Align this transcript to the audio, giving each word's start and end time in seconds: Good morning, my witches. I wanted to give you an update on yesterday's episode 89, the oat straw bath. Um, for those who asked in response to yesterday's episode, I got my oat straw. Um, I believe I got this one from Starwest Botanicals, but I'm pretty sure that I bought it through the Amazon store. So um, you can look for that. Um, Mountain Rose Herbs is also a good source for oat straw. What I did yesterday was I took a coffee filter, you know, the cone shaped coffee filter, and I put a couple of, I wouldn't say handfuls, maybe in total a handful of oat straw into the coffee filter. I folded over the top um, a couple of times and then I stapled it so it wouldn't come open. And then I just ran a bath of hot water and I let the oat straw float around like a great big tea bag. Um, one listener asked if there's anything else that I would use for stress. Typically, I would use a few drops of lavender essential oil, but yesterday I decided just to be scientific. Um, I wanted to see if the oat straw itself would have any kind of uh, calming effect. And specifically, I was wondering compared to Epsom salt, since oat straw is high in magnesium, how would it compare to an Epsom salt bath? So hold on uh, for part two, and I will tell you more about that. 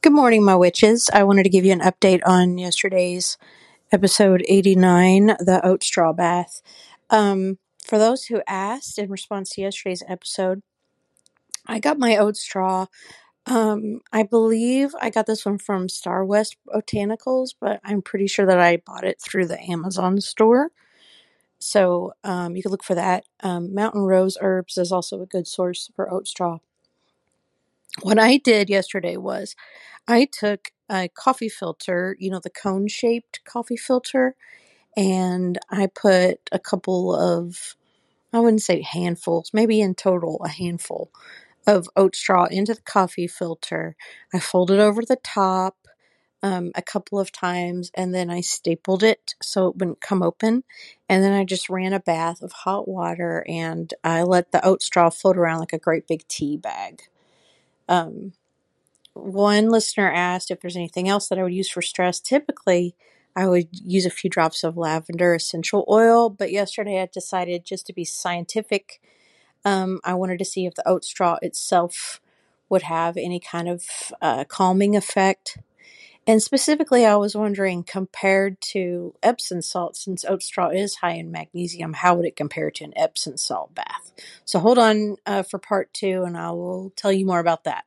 Good 0.00 0.12
morning, 0.12 0.44
my 0.44 0.54
witches. 0.54 1.10
I 1.12 1.24
wanted 1.24 1.42
to 1.42 1.48
give 1.48 1.64
you 1.64 1.72
an 1.72 1.80
update 1.80 2.20
on 2.24 2.56
yesterday's 2.56 3.36
episode 3.90 4.44
89, 4.46 5.26
the 5.40 5.60
oat 5.64 5.82
straw 5.82 6.12
bath. 6.12 6.62
Um, 7.10 7.58
for 7.84 7.98
those 7.98 8.26
who 8.26 8.40
asked 8.46 9.00
in 9.00 9.10
response 9.10 9.50
to 9.50 9.62
yesterday's 9.62 10.04
episode, 10.06 10.62
I 11.66 11.80
got 11.80 11.98
my 11.98 12.16
oat 12.16 12.36
straw. 12.36 12.86
Um, 13.46 14.00
I 14.12 14.22
believe 14.22 14.94
I 15.00 15.10
got 15.10 15.26
this 15.26 15.44
one 15.44 15.58
from 15.58 15.88
Starwest 15.88 16.54
Botanicals, 16.68 17.54
but 17.60 17.80
I'm 17.82 18.00
pretty 18.00 18.28
sure 18.28 18.46
that 18.46 18.60
I 18.60 18.76
bought 18.76 19.02
it 19.02 19.20
through 19.20 19.48
the 19.48 19.60
Amazon 19.60 20.20
store. 20.20 20.70
So 21.58 22.12
um, 22.22 22.54
you 22.54 22.62
can 22.62 22.70
look 22.70 22.84
for 22.84 22.94
that. 22.94 23.24
Um, 23.42 23.74
Mountain 23.74 24.02
Rose 24.02 24.38
Herbs 24.40 24.78
is 24.78 24.92
also 24.92 25.20
a 25.22 25.26
good 25.26 25.48
source 25.48 25.90
for 25.96 26.08
oat 26.08 26.28
straw. 26.28 26.58
What 28.02 28.18
I 28.18 28.38
did 28.38 28.70
yesterday 28.70 29.16
was 29.18 29.56
I 30.08 30.26
took 30.30 30.70
a 30.90 31.08
coffee 31.08 31.48
filter, 31.48 32.16
you 32.20 32.30
know, 32.30 32.40
the 32.40 32.50
cone 32.50 32.88
shaped 32.88 33.40
coffee 33.44 33.76
filter, 33.76 34.36
and 34.96 35.58
I 35.70 35.88
put 35.88 36.40
a 36.52 36.58
couple 36.58 37.14
of, 37.14 37.76
I 38.32 38.40
wouldn't 38.40 38.62
say 38.62 38.82
handfuls, 38.82 39.50
maybe 39.54 39.80
in 39.80 39.94
total 39.94 40.40
a 40.44 40.48
handful 40.50 41.10
of 41.66 41.88
oat 41.96 42.16
straw 42.16 42.46
into 42.46 42.74
the 42.74 42.82
coffee 42.82 43.28
filter. 43.28 43.96
I 44.34 44.40
folded 44.40 44.80
over 44.80 45.02
the 45.04 45.18
top 45.24 45.76
um, 46.42 46.72
a 46.76 46.82
couple 46.82 47.20
of 47.20 47.32
times 47.32 47.90
and 47.94 48.14
then 48.14 48.30
I 48.30 48.42
stapled 48.42 49.04
it 49.04 49.34
so 49.42 49.68
it 49.68 49.76
wouldn't 49.76 50.02
come 50.02 50.22
open. 50.22 50.64
And 51.08 51.24
then 51.24 51.34
I 51.34 51.44
just 51.44 51.70
ran 51.70 51.94
a 51.94 52.00
bath 52.00 52.42
of 52.42 52.52
hot 52.52 52.88
water 52.88 53.44
and 53.48 53.92
I 54.04 54.22
let 54.24 54.52
the 54.52 54.64
oat 54.66 54.82
straw 54.82 55.10
float 55.10 55.38
around 55.38 55.60
like 55.60 55.74
a 55.74 55.78
great 55.78 56.08
big 56.08 56.28
tea 56.28 56.58
bag. 56.58 57.02
Um, 57.88 58.32
one 59.14 59.68
listener 59.68 60.10
asked 60.10 60.50
if 60.50 60.60
there's 60.60 60.76
anything 60.76 61.08
else 61.08 61.28
that 61.28 61.38
I 61.38 61.42
would 61.42 61.54
use 61.54 61.68
for 61.68 61.82
stress. 61.82 62.20
Typically, 62.20 62.94
I 63.34 63.46
would 63.46 63.68
use 63.72 64.06
a 64.06 64.10
few 64.10 64.30
drops 64.30 64.64
of 64.64 64.76
lavender 64.76 65.34
essential 65.34 65.84
oil, 65.88 66.30
but 66.30 66.52
yesterday 66.52 67.00
I 67.00 67.08
decided 67.12 67.64
just 67.64 67.86
to 67.86 67.92
be 67.92 68.04
scientific. 68.04 69.00
Um, 69.64 70.00
I 70.04 70.14
wanted 70.14 70.38
to 70.38 70.44
see 70.44 70.66
if 70.66 70.74
the 70.74 70.88
oat 70.88 71.04
straw 71.04 71.38
itself 71.42 72.20
would 72.68 72.82
have 72.82 73.16
any 73.16 73.40
kind 73.40 73.68
of 73.68 73.84
uh, 74.20 74.44
calming 74.44 74.96
effect. 74.96 75.58
And 76.28 76.42
specifically, 76.42 77.06
I 77.06 77.16
was 77.16 77.36
wondering 77.36 77.84
compared 77.84 78.60
to 78.72 79.14
Epsom 79.24 79.62
salt, 79.62 79.96
since 79.96 80.24
oat 80.26 80.44
straw 80.44 80.70
is 80.70 80.96
high 80.96 81.14
in 81.14 81.32
magnesium, 81.32 81.94
how 81.94 82.16
would 82.16 82.26
it 82.26 82.36
compare 82.36 82.70
to 82.72 82.84
an 82.84 82.94
Epsom 82.96 83.38
salt 83.38 83.74
bath? 83.76 84.12
So 84.46 84.60
hold 84.60 84.78
on 84.78 85.18
uh, 85.26 85.44
for 85.44 85.58
part 85.58 85.94
two, 85.94 86.24
and 86.24 86.38
I 86.38 86.52
will 86.52 86.94
tell 86.96 87.12
you 87.12 87.26
more 87.26 87.40
about 87.40 87.64
that. 87.66 87.86